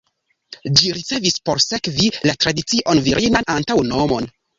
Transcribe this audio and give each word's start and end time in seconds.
Ĝi 0.77 0.87
ricevis, 0.99 1.35
por 1.49 1.61
sekvi 1.65 2.07
la 2.29 2.35
tradicion, 2.45 3.03
virinan 3.09 3.47
antaŭnomon. 3.57 4.27